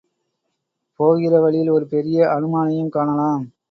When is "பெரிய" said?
1.87-2.27